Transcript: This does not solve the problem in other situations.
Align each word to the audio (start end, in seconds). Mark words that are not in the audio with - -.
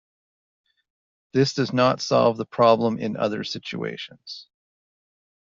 This 1.33 1.53
does 1.53 1.73
not 1.73 2.01
solve 2.01 2.37
the 2.37 2.45
problem 2.47 2.97
in 2.97 3.15
other 3.17 3.43
situations. 3.43 4.47